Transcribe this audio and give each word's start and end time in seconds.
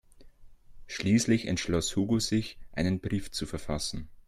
Schließlich 0.87 1.47
entschloss 1.47 1.95
Hugo 1.95 2.17
sich, 2.17 2.57
einen 2.71 3.01
Brief 3.01 3.29
zu 3.29 3.45
verfassen. 3.45 4.09